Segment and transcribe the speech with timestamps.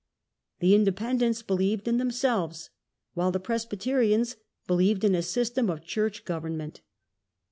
[0.61, 2.71] The Independents believed in themselves,
[3.13, 4.35] while the Presbyterians
[4.65, 6.81] believed in a system of church govern ment.